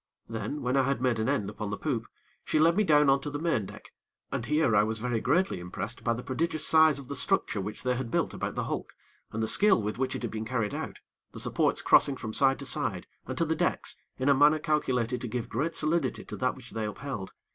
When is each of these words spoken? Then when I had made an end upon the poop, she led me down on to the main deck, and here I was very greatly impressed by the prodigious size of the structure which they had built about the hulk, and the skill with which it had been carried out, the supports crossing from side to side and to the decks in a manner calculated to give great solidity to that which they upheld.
Then 0.27 0.63
when 0.63 0.75
I 0.77 0.81
had 0.81 0.99
made 0.99 1.19
an 1.19 1.29
end 1.29 1.47
upon 1.47 1.69
the 1.69 1.77
poop, 1.77 2.07
she 2.43 2.57
led 2.57 2.75
me 2.75 2.83
down 2.83 3.07
on 3.07 3.21
to 3.21 3.29
the 3.29 3.37
main 3.37 3.67
deck, 3.67 3.93
and 4.31 4.43
here 4.43 4.75
I 4.75 4.81
was 4.81 4.97
very 4.97 5.21
greatly 5.21 5.59
impressed 5.59 6.03
by 6.03 6.13
the 6.15 6.23
prodigious 6.23 6.65
size 6.65 6.97
of 6.97 7.07
the 7.07 7.15
structure 7.15 7.61
which 7.61 7.83
they 7.83 7.93
had 7.95 8.09
built 8.09 8.33
about 8.33 8.55
the 8.55 8.63
hulk, 8.63 8.95
and 9.31 9.43
the 9.43 9.47
skill 9.47 9.79
with 9.79 9.99
which 9.99 10.15
it 10.15 10.23
had 10.23 10.31
been 10.31 10.43
carried 10.43 10.73
out, 10.73 11.01
the 11.33 11.39
supports 11.39 11.83
crossing 11.83 12.17
from 12.17 12.33
side 12.33 12.57
to 12.57 12.65
side 12.65 13.05
and 13.27 13.37
to 13.37 13.45
the 13.45 13.55
decks 13.55 13.95
in 14.17 14.27
a 14.27 14.33
manner 14.33 14.57
calculated 14.57 15.21
to 15.21 15.27
give 15.27 15.47
great 15.49 15.75
solidity 15.75 16.25
to 16.25 16.35
that 16.35 16.55
which 16.55 16.71
they 16.71 16.85
upheld. 16.87 17.33